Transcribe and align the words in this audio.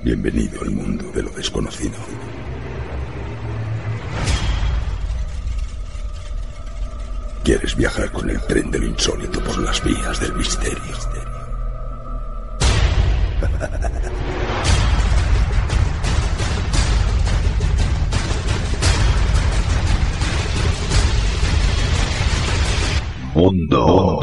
Bienvenido 0.00 0.62
al 0.62 0.70
mundo 0.70 1.10
de 1.10 1.24
lo 1.24 1.30
desconocido. 1.30 1.96
¿Quieres 7.42 7.74
viajar 7.74 8.12
con 8.12 8.30
el 8.30 8.40
tren 8.42 8.70
de 8.70 8.78
lo 8.78 8.86
insólito 8.86 9.40
por 9.42 9.58
las 9.58 9.82
vías 9.82 10.20
del 10.20 10.34
misterio? 10.34 10.78
Mundo 23.34 24.20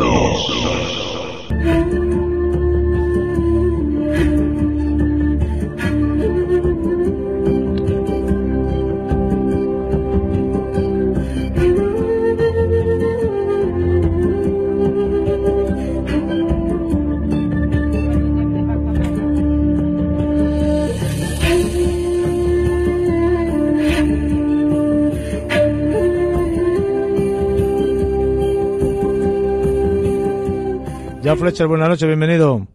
Ya 31.25 31.35
Fletcher, 31.35 31.65
buenas 31.65 31.89
noches, 31.89 32.05
bienvenido. 32.05 32.67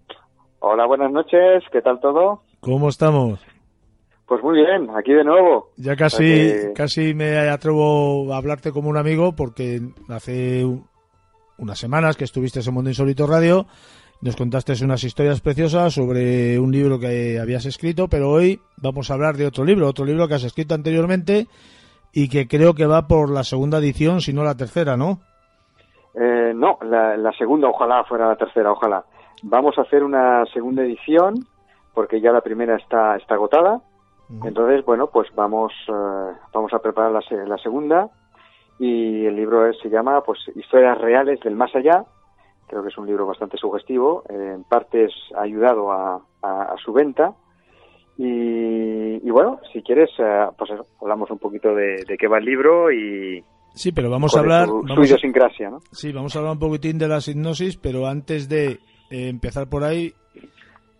Hola, 0.58 0.84
buenas 0.84 1.12
noches, 1.12 1.62
¿qué 1.70 1.80
tal 1.82 2.00
todo? 2.00 2.42
¿Cómo 2.58 2.88
estamos? 2.88 3.38
Pues 4.26 4.42
muy 4.42 4.56
bien, 4.58 4.90
aquí 4.98 5.12
de 5.12 5.22
nuevo. 5.22 5.68
Ya 5.76 5.94
casi, 5.94 6.50
casi 6.74 7.14
me 7.14 7.38
atrevo 7.48 8.34
a 8.34 8.38
hablarte 8.38 8.72
como 8.72 8.88
un 8.88 8.96
amigo 8.96 9.36
porque 9.36 9.80
hace 10.08 10.66
unas 11.58 11.78
semanas 11.78 12.16
que 12.16 12.24
estuviste 12.24 12.58
en 12.58 12.74
Mundo 12.74 12.90
Insólito 12.90 13.28
Radio, 13.28 13.66
nos 14.20 14.34
contaste 14.34 14.72
unas 14.84 15.04
historias 15.04 15.40
preciosas 15.40 15.94
sobre 15.94 16.58
un 16.58 16.72
libro 16.72 16.98
que 16.98 17.38
habías 17.38 17.66
escrito, 17.66 18.08
pero 18.08 18.30
hoy 18.30 18.60
vamos 18.78 19.12
a 19.12 19.14
hablar 19.14 19.36
de 19.36 19.46
otro 19.46 19.64
libro, 19.64 19.86
otro 19.86 20.04
libro 20.04 20.26
que 20.26 20.34
has 20.34 20.42
escrito 20.42 20.74
anteriormente 20.74 21.46
y 22.12 22.28
que 22.28 22.48
creo 22.48 22.74
que 22.74 22.86
va 22.86 23.06
por 23.06 23.30
la 23.30 23.44
segunda 23.44 23.78
edición, 23.78 24.20
si 24.20 24.32
no 24.32 24.42
la 24.42 24.56
tercera, 24.56 24.96
¿no? 24.96 25.20
Eh, 26.14 26.52
no, 26.54 26.78
la, 26.82 27.32
segunda, 27.32 27.68
ojalá 27.68 28.04
fuera 28.04 28.28
la 28.28 28.36
tercera, 28.36 28.72
ojalá. 28.72 29.04
Vamos 29.42 29.78
a 29.78 29.82
hacer 29.82 30.02
una 30.02 30.44
segunda 30.46 30.82
edición 30.82 31.34
porque 31.94 32.20
ya 32.20 32.32
la 32.32 32.40
primera 32.40 32.76
está, 32.76 33.16
está 33.16 33.34
agotada. 33.34 33.80
Entonces, 34.44 34.84
bueno, 34.84 35.08
pues 35.08 35.28
vamos, 35.34 35.72
eh, 35.88 36.32
vamos 36.52 36.72
a 36.72 36.78
preparar 36.78 37.10
la, 37.10 37.44
la, 37.46 37.58
segunda 37.58 38.08
y 38.78 39.26
el 39.26 39.34
libro 39.34 39.72
se 39.72 39.90
llama 39.90 40.22
pues 40.22 40.38
Historias 40.54 40.98
reales 40.98 41.40
del 41.40 41.56
más 41.56 41.74
allá. 41.74 42.04
Creo 42.68 42.82
que 42.82 42.90
es 42.90 42.98
un 42.98 43.06
libro 43.06 43.26
bastante 43.26 43.56
sugestivo. 43.56 44.22
Eh, 44.28 44.52
en 44.54 44.62
partes 44.62 45.12
ha 45.36 45.42
ayudado 45.42 45.90
a, 45.90 46.20
su 46.84 46.92
venta. 46.92 47.32
Y, 48.16 49.28
bueno, 49.30 49.58
si 49.72 49.82
quieres, 49.82 50.10
pues 50.56 50.70
hablamos 51.00 51.30
un 51.30 51.38
poquito 51.38 51.74
de, 51.74 52.04
de 52.06 52.16
qué 52.18 52.28
va 52.28 52.38
el 52.38 52.44
libro 52.44 52.92
y, 52.92 53.42
Sí, 53.74 53.92
pero 53.92 54.10
vamos 54.10 54.36
a 54.36 54.40
hablar. 54.40 54.66
Su, 54.66 54.82
vamos 54.82 55.06
idiosincrasia, 55.06 55.70
¿no? 55.70 55.80
Sí, 55.92 56.12
vamos 56.12 56.34
a 56.34 56.38
hablar 56.38 56.52
un 56.54 56.58
poquitín 56.58 56.98
de 56.98 57.08
la 57.08 57.18
hipnosis, 57.24 57.76
pero 57.76 58.06
antes 58.06 58.48
de 58.48 58.72
eh, 59.10 59.28
empezar 59.28 59.68
por 59.68 59.84
ahí, 59.84 60.14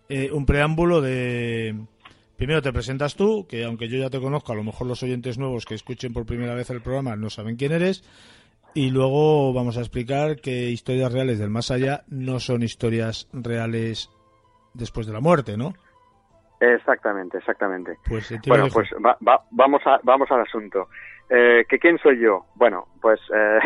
eh, 0.09 0.29
un 0.31 0.45
preámbulo 0.45 1.01
de. 1.01 1.75
Primero 2.37 2.61
te 2.61 2.73
presentas 2.73 3.15
tú, 3.15 3.45
que 3.47 3.65
aunque 3.65 3.87
yo 3.87 3.99
ya 3.99 4.09
te 4.09 4.19
conozco, 4.19 4.51
a 4.51 4.55
lo 4.55 4.63
mejor 4.63 4.87
los 4.87 5.03
oyentes 5.03 5.37
nuevos 5.37 5.65
que 5.65 5.75
escuchen 5.75 6.11
por 6.11 6.25
primera 6.25 6.55
vez 6.55 6.69
el 6.71 6.81
programa 6.81 7.15
no 7.15 7.29
saben 7.29 7.55
quién 7.55 7.71
eres. 7.71 8.03
Y 8.73 8.89
luego 8.89 9.53
vamos 9.53 9.77
a 9.77 9.81
explicar 9.81 10.37
que 10.37 10.69
historias 10.69 11.11
reales 11.11 11.39
del 11.39 11.49
más 11.49 11.71
allá 11.71 12.03
no 12.07 12.39
son 12.39 12.63
historias 12.63 13.27
reales 13.33 14.09
después 14.73 15.05
de 15.05 15.13
la 15.13 15.19
muerte, 15.19 15.57
¿no? 15.57 15.73
Exactamente, 16.61 17.39
exactamente. 17.39 17.97
Pues, 18.07 18.33
bueno, 18.47 18.67
pues 18.71 18.89
vamos, 19.19 19.81
a, 19.85 19.99
vamos 20.03 20.29
al 20.31 20.41
asunto. 20.41 20.87
Eh, 21.33 21.65
¿que 21.69 21.79
¿Quién 21.79 21.97
soy 21.99 22.19
yo? 22.19 22.43
Bueno, 22.55 22.87
pues 23.01 23.21
eh, 23.33 23.59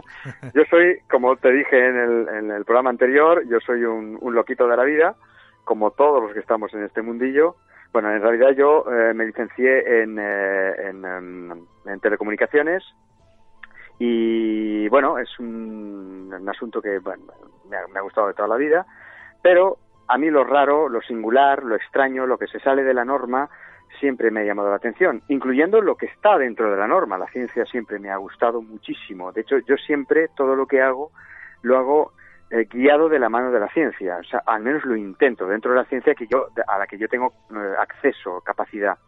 yo 0.54 0.62
soy, 0.70 1.00
como 1.10 1.36
te 1.36 1.52
dije 1.52 1.86
en 1.86 1.98
el, 1.98 2.28
en 2.30 2.50
el 2.50 2.64
programa 2.64 2.88
anterior, 2.88 3.46
yo 3.46 3.60
soy 3.60 3.84
un, 3.84 4.18
loquito 4.34 4.66
de 4.66 4.74
la 4.74 4.84
vida, 4.84 5.16
como 5.64 5.90
todos 5.90 6.22
los 6.22 6.32
que 6.32 6.38
estamos 6.38 6.72
en 6.72 6.82
este 6.82 7.02
mundillo. 7.02 7.56
Bueno, 7.92 8.10
en 8.10 8.22
realidad 8.22 8.52
yo 8.52 8.86
eh, 8.90 9.12
me 9.12 9.26
licencié 9.26 10.02
en, 10.02 10.18
em, 10.18 11.50
en, 11.84 12.00
telecomunicaciones 12.00 12.82
y 13.98 14.88
bueno, 14.88 15.18
es 15.18 15.38
un, 15.38 16.32
asunto 16.48 16.80
que 16.80 17.00
me, 17.68 17.76
ha, 17.76 17.86
me 17.86 17.98
ha 17.98 18.02
gustado 18.02 18.28
de 18.28 18.34
toda 18.34 18.48
la 18.48 18.56
vida, 18.56 18.86
pero 19.42 19.76
a 20.08 20.16
mí 20.16 20.30
lo 20.30 20.42
raro, 20.44 20.88
lo 20.88 21.02
singular, 21.02 21.64
lo 21.64 21.76
extraño, 21.76 22.24
lo 22.24 22.38
que 22.38 22.46
se 22.46 22.60
sale 22.60 22.82
de 22.82 22.94
la 22.94 23.04
norma, 23.04 23.50
siempre 23.98 24.30
me 24.30 24.40
ha 24.40 24.44
llamado 24.44 24.70
la 24.70 24.76
atención, 24.76 25.22
incluyendo 25.28 25.80
lo 25.80 25.96
que 25.96 26.06
está 26.06 26.38
dentro 26.38 26.70
de 26.70 26.76
la 26.76 26.86
norma. 26.86 27.18
La 27.18 27.26
ciencia 27.28 27.64
siempre 27.66 27.98
me 27.98 28.10
ha 28.10 28.16
gustado 28.16 28.62
muchísimo. 28.62 29.32
De 29.32 29.42
hecho, 29.42 29.58
yo 29.58 29.76
siempre 29.76 30.28
todo 30.36 30.54
lo 30.54 30.66
que 30.66 30.80
hago 30.80 31.10
lo 31.62 31.76
hago 31.76 32.12
eh, 32.50 32.66
guiado 32.68 33.08
de 33.08 33.18
la 33.18 33.28
mano 33.28 33.50
de 33.50 33.60
la 33.60 33.68
ciencia. 33.68 34.18
O 34.18 34.24
sea, 34.24 34.42
al 34.46 34.62
menos 34.62 34.84
lo 34.84 34.96
intento 34.96 35.46
dentro 35.46 35.70
de 35.72 35.78
la 35.78 35.84
ciencia 35.84 36.14
que 36.14 36.26
yo 36.26 36.48
a 36.66 36.78
la 36.78 36.86
que 36.86 36.98
yo 36.98 37.08
tengo 37.08 37.32
eh, 37.50 37.74
acceso, 37.78 38.40
capacidad. 38.40 38.98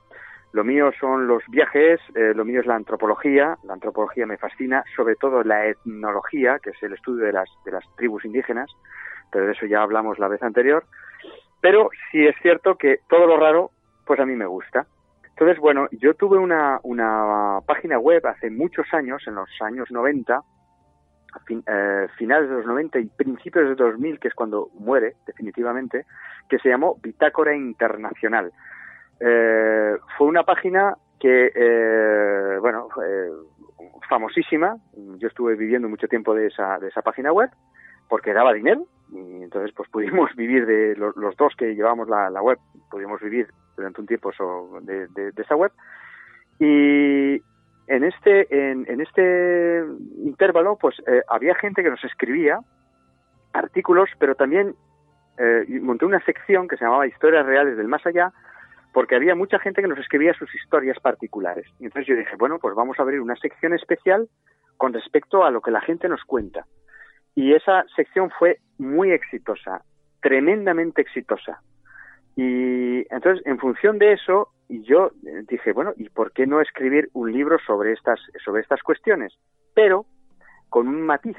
Lo 0.53 0.65
mío 0.65 0.91
son 1.01 1.27
los 1.27 1.43
viajes, 1.49 1.99
eh, 2.15 2.35
lo 2.35 2.45
mío 2.45 2.61
es 2.61 2.67
la 2.67 2.75
antropología. 2.75 3.57
La 3.65 3.73
antropología 3.73 4.27
me 4.27 4.37
fascina, 4.37 4.85
sobre 4.95 5.17
todo 5.17 5.43
la 5.43 5.67
etnología, 5.67 6.59
que 6.63 6.71
es 6.71 6.83
el 6.83 6.93
estudio 6.93 7.25
de 7.25 7.33
las 7.33 7.49
de 7.65 7.73
las 7.73 7.85
tribus 7.97 8.25
indígenas. 8.25 8.71
Pero 9.31 9.47
de 9.47 9.53
eso 9.53 9.67
ya 9.67 9.83
hablamos 9.83 10.19
la 10.19 10.29
vez 10.29 10.43
anterior. 10.43 10.85
Pero 11.61 11.91
sí 12.11 12.27
es 12.27 12.37
cierto 12.43 12.77
que 12.77 12.99
todo 13.09 13.27
lo 13.27 13.39
raro 13.39 13.71
pues 14.07 14.21
a 14.21 14.27
mí 14.27 14.35
me 14.35 14.47
gusta. 14.47 14.87
Entonces, 15.31 15.59
bueno, 15.59 15.89
yo 15.93 16.15
tuve 16.15 16.39
una, 16.39 16.79
una 16.83 17.59
página 17.67 17.99
web 17.99 18.27
hace 18.27 18.51
muchos 18.51 18.87
años, 18.93 19.23
en 19.27 19.35
los 19.35 19.49
años 19.61 19.91
90, 19.91 20.41
eh, 21.49 22.09
finales 22.19 22.51
de 22.51 22.57
los 22.57 22.67
90 22.67 22.99
y 23.01 23.07
principios 23.07 23.69
de 23.69 23.75
2000, 23.75 24.21
que 24.21 24.29
es 24.29 24.35
cuando 24.35 24.69
muere 24.79 25.15
definitivamente, 25.27 26.05
que 26.49 26.59
se 26.59 26.69
llamó 26.69 26.99
Bitácora 27.03 27.57
Internacional. 27.57 28.53
Eh, 29.19 29.97
fue 30.19 30.27
una 30.27 30.43
página 30.43 30.97
que, 31.19 31.51
eh, 31.55 32.59
bueno, 32.61 32.89
famosísima. 34.09 34.77
Yo 35.19 35.29
estuve 35.29 35.57
viviendo 35.57 35.89
mucho 35.89 36.09
tiempo 36.09 36.35
de 36.35 36.49
esa, 36.49 36.79
de 36.79 36.89
esa 36.89 37.03
página 37.03 37.33
web 37.33 37.51
porque 38.09 38.35
daba 38.35 38.53
dinero 38.53 38.85
y 39.11 39.43
entonces 39.43 39.73
pues 39.75 39.89
pudimos 39.89 40.31
vivir 40.37 40.67
de 40.67 40.95
los, 40.97 41.15
dos 41.37 41.55
que 41.57 41.75
llevamos 41.75 42.09
la, 42.09 42.29
la, 42.29 42.43
web, 42.43 42.59
pudimos 42.91 43.21
vivir 43.23 43.49
durante 43.83 44.01
un 44.01 44.07
tiempo 44.07 44.31
de, 44.83 45.09
de, 45.09 45.43
esa 45.43 45.57
web. 45.57 45.73
Y 46.59 47.43
en 47.89 48.05
este, 48.05 48.47
en, 48.51 48.87
en 48.89 49.01
este 49.01 49.85
intervalo, 50.25 50.77
pues 50.77 50.97
eh, 51.07 51.23
había 51.29 51.55
gente 51.57 51.83
que 51.83 51.91
nos 51.91 52.03
escribía 52.05 52.61
artículos, 53.53 54.09
pero 54.19 54.35
también 54.35 54.75
eh, 55.39 55.65
monté 55.81 56.05
una 56.05 56.25
sección 56.25 56.69
que 56.69 56.77
se 56.77 56.85
llamaba 56.85 57.07
Historias 57.07 57.45
Reales 57.45 57.77
del 57.77 57.89
Más 57.89 58.05
Allá, 58.07 58.33
porque 58.93 59.17
había 59.17 59.35
mucha 59.35 59.59
gente 59.59 59.83
que 59.83 59.89
nos 59.89 59.99
escribía 59.99 60.35
sus 60.35 60.55
historias 60.55 60.99
particulares. 61.01 61.67
Y 61.81 61.85
entonces 61.85 62.07
yo 62.07 62.17
dije, 62.17 62.37
bueno, 62.39 62.59
pues 62.59 62.75
vamos 62.75 62.99
a 62.99 63.03
abrir 63.03 63.21
una 63.21 63.37
sección 63.37 63.73
especial 63.73 64.29
con 64.77 64.93
respecto 64.93 65.45
a 65.45 65.51
lo 65.51 65.61
que 65.61 65.71
la 65.71 65.81
gente 65.81 66.09
nos 66.09 66.23
cuenta. 66.25 66.67
Y 67.35 67.55
esa 67.55 67.85
sección 67.97 68.31
fue 68.39 68.59
muy 68.79 69.11
exitosa, 69.11 69.83
tremendamente 70.21 71.01
exitosa. 71.01 71.63
Y 72.37 73.07
entonces, 73.15 73.45
en 73.47 73.59
función 73.59 73.99
de 73.99 74.13
eso, 74.13 74.49
yo 74.69 75.11
dije, 75.49 75.73
bueno, 75.73 75.93
¿y 75.97 76.09
por 76.09 76.33
qué 76.33 76.47
no 76.47 76.61
escribir 76.61 77.11
un 77.13 77.33
libro 77.33 77.59
sobre 77.67 77.93
estas, 77.93 78.19
sobre 78.45 78.63
estas 78.63 78.83
cuestiones? 78.83 79.33
Pero 79.75 80.07
con 80.71 80.89
un 80.89 81.03
matiz. 81.03 81.37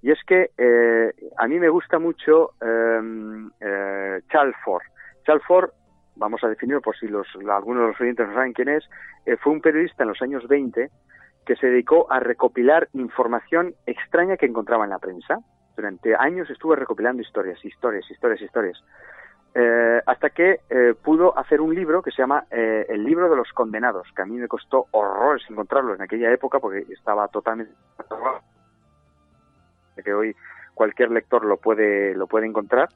Y 0.00 0.10
es 0.10 0.18
que 0.26 0.50
eh, 0.56 1.12
a 1.36 1.46
mí 1.46 1.60
me 1.60 1.68
gusta 1.68 1.98
mucho 1.98 2.52
eh, 2.60 3.00
eh, 3.60 4.20
Chalford. 4.30 4.82
Chalford, 5.24 5.70
vamos 6.16 6.42
a 6.42 6.48
definirlo 6.48 6.80
por 6.80 6.96
si 6.96 7.06
los, 7.06 7.26
algunos 7.48 7.82
de 7.82 7.88
los 7.88 8.00
oyentes 8.00 8.26
no 8.26 8.34
saben 8.34 8.52
quién 8.52 8.68
es, 8.68 8.84
eh, 9.26 9.36
fue 9.36 9.52
un 9.52 9.60
periodista 9.60 10.02
en 10.02 10.08
los 10.08 10.22
años 10.22 10.46
20 10.48 10.90
que 11.46 11.56
se 11.56 11.66
dedicó 11.66 12.10
a 12.10 12.20
recopilar 12.20 12.88
información 12.92 13.74
extraña 13.86 14.36
que 14.36 14.46
encontraba 14.46 14.84
en 14.84 14.90
la 14.90 14.98
prensa. 14.98 15.38
Durante 15.76 16.14
años 16.14 16.48
estuvo 16.50 16.74
recopilando 16.76 17.22
historias, 17.22 17.64
historias, 17.64 18.08
historias, 18.10 18.42
historias. 18.42 18.84
Eh, 19.54 20.00
hasta 20.06 20.30
que 20.30 20.60
eh, 20.70 20.94
pudo 21.02 21.38
hacer 21.38 21.60
un 21.60 21.74
libro 21.74 22.00
que 22.00 22.10
se 22.10 22.22
llama 22.22 22.46
eh, 22.50 22.86
El 22.88 23.04
libro 23.04 23.28
de 23.28 23.36
los 23.36 23.52
condenados, 23.52 24.08
que 24.16 24.22
a 24.22 24.24
mí 24.24 24.38
me 24.38 24.48
costó 24.48 24.86
horrores 24.92 25.44
encontrarlo 25.50 25.94
en 25.94 26.00
aquella 26.00 26.32
época 26.32 26.58
porque 26.58 26.86
estaba 26.90 27.28
totalmente 27.28 27.74
que 30.02 30.14
hoy 30.14 30.34
cualquier 30.74 31.10
lector 31.10 31.44
lo 31.44 31.58
puede 31.58 32.14
lo 32.14 32.26
puede 32.26 32.46
encontrar 32.46 32.88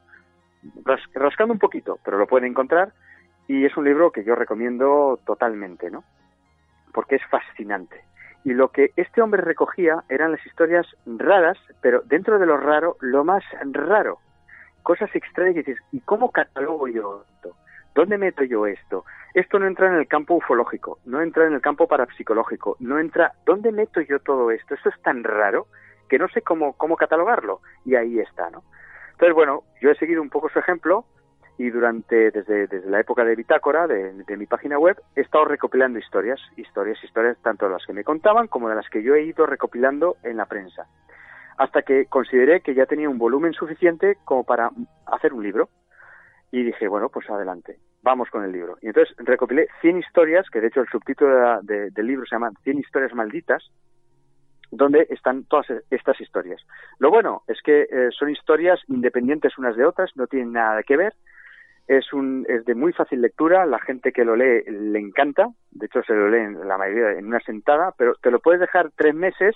rascando 1.13 1.53
un 1.53 1.59
poquito, 1.59 1.99
pero 2.03 2.17
lo 2.17 2.25
puede 2.25 2.47
encontrar 2.47 2.91
Y 3.47 3.63
es 3.63 3.77
un 3.77 3.85
libro 3.85 4.11
que 4.11 4.23
yo 4.23 4.33
recomiendo 4.35 5.19
totalmente, 5.25 5.91
¿no? 5.91 6.03
Porque 6.91 7.15
es 7.15 7.21
fascinante. 7.29 8.03
Y 8.43 8.53
lo 8.53 8.69
que 8.69 8.91
este 8.95 9.21
hombre 9.21 9.41
recogía 9.41 10.03
eran 10.09 10.31
las 10.31 10.45
historias 10.45 10.87
raras, 11.05 11.57
pero 11.81 12.01
dentro 12.05 12.39
de 12.39 12.45
lo 12.45 12.57
raro, 12.57 12.97
lo 12.99 13.23
más 13.23 13.43
raro. 13.61 14.17
Cosas 14.87 15.13
extrañas 15.13 15.55
y 15.55 15.63
dices, 15.63 15.83
¿y 15.91 15.99
cómo 15.99 16.31
catalogo 16.31 16.87
yo 16.87 17.25
esto? 17.35 17.57
¿Dónde 17.93 18.17
meto 18.17 18.45
yo 18.45 18.65
esto? 18.67 19.03
Esto 19.33 19.59
no 19.59 19.67
entra 19.67 19.89
en 19.89 19.95
el 19.95 20.07
campo 20.07 20.35
ufológico, 20.35 20.99
no 21.03 21.21
entra 21.21 21.45
en 21.45 21.51
el 21.51 21.59
campo 21.59 21.89
parapsicológico, 21.89 22.77
no 22.79 22.97
entra... 22.97 23.33
¿Dónde 23.45 23.73
meto 23.73 23.99
yo 23.99 24.19
todo 24.19 24.49
esto? 24.49 24.75
Esto 24.75 24.87
es 24.87 25.01
tan 25.01 25.25
raro 25.25 25.67
que 26.07 26.17
no 26.17 26.29
sé 26.29 26.41
cómo, 26.41 26.71
cómo 26.77 26.95
catalogarlo. 26.95 27.59
Y 27.83 27.95
ahí 27.95 28.17
está, 28.19 28.49
¿no? 28.49 28.63
Entonces, 29.11 29.35
bueno, 29.35 29.63
yo 29.81 29.91
he 29.91 29.95
seguido 29.95 30.21
un 30.21 30.29
poco 30.29 30.47
su 30.47 30.57
ejemplo 30.57 31.03
y 31.57 31.69
durante, 31.69 32.31
desde, 32.31 32.67
desde 32.67 32.89
la 32.89 33.01
época 33.01 33.25
de 33.25 33.35
Bitácora, 33.35 33.87
de, 33.87 34.37
mi 34.37 34.45
página 34.45 34.79
web, 34.79 35.01
he 35.17 35.21
estado 35.21 35.43
recopilando 35.43 35.99
historias, 35.99 36.39
historias, 36.55 37.03
historias, 37.03 37.37
tanto 37.41 37.65
de 37.65 37.73
las 37.73 37.85
que 37.85 37.91
me 37.91 38.05
contaban 38.05 38.47
como 38.47 38.69
de 38.69 38.75
las 38.75 38.89
que 38.89 39.03
yo 39.03 39.15
he 39.15 39.23
ido 39.23 39.45
recopilando 39.45 40.15
en 40.23 40.37
la 40.37 40.45
prensa. 40.45 40.87
Hasta 41.57 41.81
que 41.81 42.05
consideré 42.05 42.61
que 42.61 42.75
ya 42.75 42.85
tenía 42.85 43.09
un 43.09 43.17
volumen 43.17 43.53
suficiente 43.53 44.17
como 44.23 44.43
para 44.43 44.69
hacer 45.05 45.33
un 45.33 45.43
libro. 45.43 45.69
Y 46.51 46.63
dije, 46.63 46.87
bueno, 46.87 47.09
pues 47.09 47.29
adelante, 47.29 47.77
vamos 48.03 48.29
con 48.29 48.43
el 48.43 48.51
libro. 48.51 48.77
Y 48.81 48.87
entonces 48.87 49.13
recopilé 49.17 49.67
100 49.81 49.97
historias, 49.97 50.49
que 50.49 50.61
de 50.61 50.67
hecho 50.67 50.81
el 50.81 50.87
subtítulo 50.87 51.61
del 51.61 52.07
libro 52.07 52.25
se 52.25 52.35
llama 52.35 52.51
100 52.63 52.79
historias 52.79 53.13
malditas, 53.13 53.69
donde 54.71 55.07
están 55.09 55.43
todas 55.45 55.67
estas 55.89 56.19
historias. 56.21 56.61
Lo 56.99 57.09
bueno 57.09 57.43
es 57.47 57.61
que 57.61 57.81
eh, 57.83 58.09
son 58.11 58.29
historias 58.29 58.79
independientes 58.87 59.57
unas 59.57 59.75
de 59.75 59.85
otras, 59.85 60.11
no 60.15 60.27
tienen 60.27 60.53
nada 60.53 60.83
que 60.83 60.97
ver, 60.97 61.13
es, 61.87 62.11
un, 62.11 62.45
es 62.49 62.65
de 62.65 62.75
muy 62.75 62.91
fácil 62.91 63.21
lectura, 63.21 63.65
la 63.65 63.79
gente 63.79 64.11
que 64.11 64.25
lo 64.25 64.35
lee 64.35 64.63
le 64.69 64.99
encanta, 64.99 65.47
de 65.71 65.85
hecho 65.85 66.03
se 66.03 66.13
lo 66.13 66.29
leen 66.29 66.67
la 66.67 66.77
mayoría 66.77 67.17
en 67.17 67.27
una 67.27 67.39
sentada, 67.39 67.93
pero 67.97 68.15
te 68.15 68.29
lo 68.29 68.39
puedes 68.39 68.59
dejar 68.59 68.91
tres 68.95 69.15
meses 69.15 69.55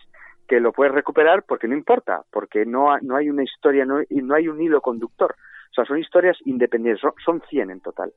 que 0.51 0.59
lo 0.59 0.74
puedes 0.74 0.94
recuperar 0.94 1.44
porque 1.44 1.69
no 1.69 1.77
importa, 1.77 2.24
porque 2.30 2.65
no, 2.65 3.00
no 3.00 3.15
hay 3.15 3.30
una 3.30 3.42
historia 3.42 3.86
no, 3.86 4.01
y 4.01 4.21
no 4.21 4.36
hay 4.36 4.50
un 4.50 4.62
hilo 4.62 4.81
conductor. 4.81 5.33
O 5.33 5.74
sea, 5.74 5.86
son 5.86 5.98
historias 5.98 6.38
independientes, 6.44 7.00
son, 7.00 7.13
son 7.24 7.42
100 7.50 7.71
en 7.71 7.80
total. 7.80 8.12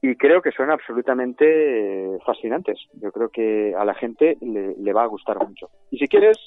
Y 0.00 0.16
creo 0.16 0.40
que 0.40 0.52
son 0.52 0.70
absolutamente 0.70 1.44
eh, 1.44 2.18
fascinantes. 2.24 2.78
Yo 2.94 3.12
creo 3.12 3.28
que 3.28 3.74
a 3.76 3.84
la 3.84 3.92
gente 3.92 4.38
le, 4.40 4.92
va 4.94 5.02
a 5.02 5.08
gustar 5.08 5.36
mucho. 5.46 5.68
Y 5.90 5.98
si 5.98 6.08
quieres, 6.08 6.38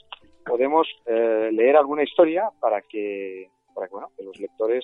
podemos 0.44 0.88
eh, 1.06 1.51
leer 1.51 1.77
alguna 1.77 2.01
historia 2.01 2.50
para 2.59 2.81
que, 2.81 3.51
para 3.75 3.86
que, 3.86 3.92
bueno, 3.92 4.09
que 4.18 4.24
los 4.24 4.39
lectores 4.39 4.83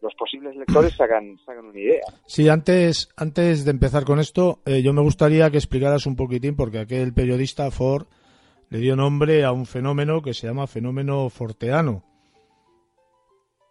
los 0.00 0.14
posibles 0.14 0.56
lectores 0.56 0.94
se 0.96 1.02
hagan, 1.02 1.36
una 1.46 1.78
idea. 1.78 2.00
Sí, 2.24 2.48
antes, 2.48 3.10
antes 3.16 3.66
de 3.66 3.70
empezar 3.72 4.04
con 4.04 4.18
esto, 4.18 4.60
eh, 4.64 4.80
yo 4.82 4.94
me 4.94 5.02
gustaría 5.02 5.50
que 5.50 5.58
explicaras 5.58 6.06
un 6.06 6.16
poquitín, 6.16 6.56
porque 6.56 6.78
aquel 6.78 7.12
periodista 7.12 7.70
Ford 7.70 8.06
le 8.70 8.78
dio 8.78 8.96
nombre 8.96 9.44
a 9.44 9.52
un 9.52 9.66
fenómeno 9.66 10.22
que 10.22 10.34
se 10.34 10.46
llama 10.46 10.66
fenómeno 10.66 11.28
forteano. 11.30 12.02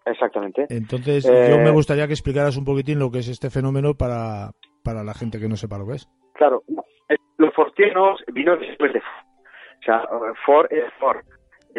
Exactamente. 0.05 0.65
Entonces, 0.69 1.25
yo 1.25 1.57
me 1.57 1.69
eh, 1.69 1.71
gustaría 1.71 2.07
que 2.07 2.13
explicaras 2.13 2.57
un 2.57 2.65
poquitín 2.65 2.99
lo 2.99 3.11
que 3.11 3.19
es 3.19 3.27
este 3.27 3.49
fenómeno 3.49 3.93
para, 3.93 4.51
para 4.83 5.03
la 5.03 5.13
gente 5.13 5.39
que 5.39 5.49
no 5.49 5.57
sepa 5.57 5.77
lo 5.77 5.85
que 5.85 5.95
es. 5.95 6.07
Claro, 6.33 6.63
los 7.37 7.53
forteanos 7.53 8.23
vino 8.33 8.55
después 8.57 8.93
de 8.93 8.99
O 8.99 9.83
sea, 9.83 10.03
Ford 10.45 10.67
es 10.71 10.85
Ford 10.99 11.25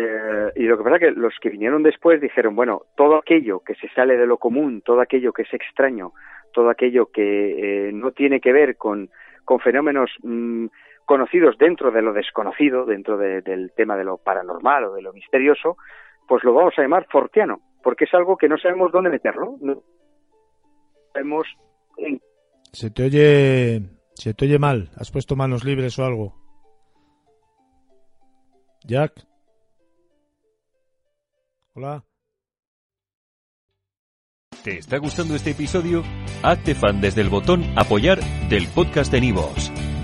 eh, 0.01 0.53
y 0.55 0.63
lo 0.63 0.79
que 0.79 0.85
pasa 0.85 0.97
es 0.97 1.01
que 1.03 1.21
los 1.21 1.35
que 1.41 1.51
vinieron 1.51 1.83
después 1.83 2.21
dijeron, 2.21 2.55
bueno, 2.55 2.83
todo 2.97 3.17
aquello 3.17 3.61
que 3.61 3.75
se 3.75 3.89
sale 3.89 4.17
de 4.17 4.27
lo 4.27 4.37
común, 4.37 4.81
todo 4.83 5.01
aquello 5.01 5.33
que 5.33 5.43
es 5.43 5.53
extraño, 5.53 6.13
todo 6.53 6.71
aquello 6.71 7.07
que 7.07 7.89
eh, 7.89 7.93
no 7.93 8.13
tiene 8.13 8.41
que 8.41 8.53
ver 8.53 8.77
con, 8.77 9.11
con 9.45 9.59
fenómenos 9.59 10.11
mm, 10.23 10.67
conocidos 11.09 11.57
dentro 11.57 11.91
de 11.91 12.03
lo 12.03 12.13
desconocido, 12.13 12.85
dentro 12.85 13.17
del 13.17 13.73
tema 13.75 13.97
de 13.97 14.05
lo 14.05 14.19
paranormal 14.19 14.85
o 14.85 14.93
de 14.93 15.01
lo 15.01 15.15
misterioso, 15.15 15.79
pues 16.29 16.45
lo 16.45 16.53
vamos 16.53 16.75
a 16.77 16.83
llamar 16.83 17.07
fortiano, 17.11 17.63
porque 17.83 18.05
es 18.05 18.13
algo 18.13 18.37
que 18.37 18.47
no 18.47 18.59
sabemos 18.59 18.93
dónde 18.93 19.09
meterlo. 19.09 19.57
No 19.61 19.83
sabemos. 21.15 21.47
Se 22.73 22.91
te 22.91 23.05
oye, 23.05 23.81
se 24.13 24.35
te 24.35 24.45
oye 24.45 24.59
mal. 24.59 24.91
¿Has 24.99 25.11
puesto 25.11 25.35
manos 25.35 25.65
libres 25.65 25.99
o 25.99 26.05
algo? 26.05 26.35
Jack. 28.85 29.13
Hola. 31.73 32.05
¿Te 34.63 34.77
está 34.77 34.99
gustando 34.99 35.35
este 35.37 35.53
episodio? 35.53 36.03
Hazte 36.43 36.75
fan 36.75 37.01
desde 37.01 37.23
el 37.23 37.31
botón 37.31 37.63
Apoyar 37.77 38.19
del 38.51 38.67
podcast 38.75 39.11
de 39.11 39.23
Nivos. 39.23 39.73